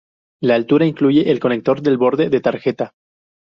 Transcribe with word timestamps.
La 0.41 0.55
altura 0.55 0.87
incluye 0.87 1.29
el 1.29 1.39
conector 1.39 1.83
de 1.83 1.95
borde 1.95 2.31
de 2.31 2.41
tarjeta. 2.41 2.95